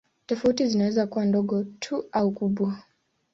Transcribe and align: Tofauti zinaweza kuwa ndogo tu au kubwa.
Tofauti 0.25 0.67
zinaweza 0.67 1.07
kuwa 1.07 1.25
ndogo 1.25 1.63
tu 1.63 2.05
au 2.11 2.31
kubwa. 2.31 2.77